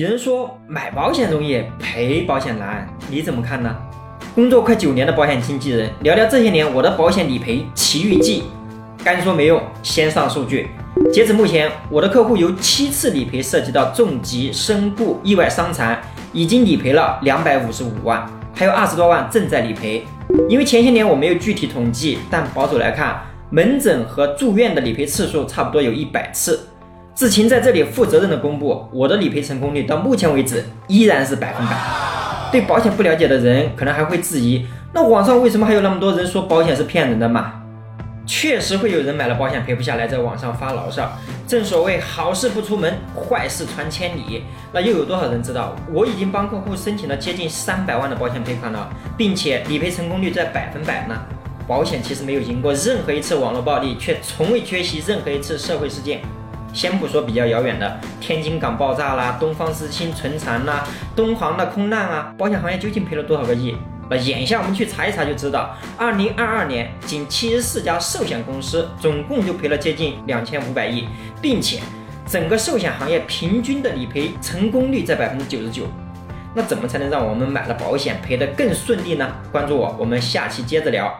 [0.00, 3.76] 有人说买保险容易，赔保险难，你怎么看呢？
[4.34, 8.44] 工作快九年的保险经纪人，聊聊这些年我的保险理赔奇遇记。
[9.04, 10.70] 干说没用，先上数据。
[11.12, 16.00] 截止目前，我的客户由七次理赔涉及到重疾、身故、意外伤残，
[16.32, 20.06] 已经理赔了两百五十五万，还有二十多万正在理赔。
[20.48, 23.20] 因为前些年我没有具体统计，但保守来看，
[23.50, 26.58] 门诊和住院的理赔次数差不多有一百次。
[27.14, 31.76] 志勤在这里负责任的公布，我的理赔成功率到目前为止依然是百分百。
[32.50, 37.54] 对保险不了解的人可能还会质疑，那网上为什么还有那么多人说保险是骗人的嘛？
[38.26, 41.10] 确实会有人买了保险赔不下来，在网上发牢骚。
[41.46, 44.44] 正所谓好事不出门，坏事传千里。
[44.72, 51.20] 那又有多少人知道，我已经帮客户申请了接近三百万的保险赔款了，并且理赔成功率在百分百呢？
[51.66, 56.20] 保险其实没有赢过任何一次网络暴力，却从未缺席任何一次社会事件。
[56.72, 63.76] 先不说比较遥远的天津港爆炸啦、东方之星存残啦、东航的空难啊，保险行业究竟赔了多少个亿？
[64.08, 71.06] 那眼下我们去查一查就知道，二零二二年仅七十四家寿险公司总共就赔了接近两千五百亿，
[71.40, 71.78] 并且
[72.26, 75.84] 整个寿险行业平均的理赔成功率在百分之九十九。
[76.52, 79.28] 那怎么才能让我们买了保险赔得更顺利呢？
[79.52, 81.16] 关注我，我们下期接着聊。